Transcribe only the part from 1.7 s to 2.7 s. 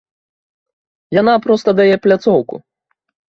дае пляцоўку.